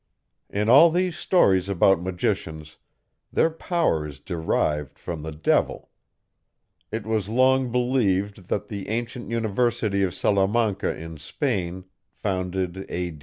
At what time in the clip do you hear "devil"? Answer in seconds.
5.31-5.91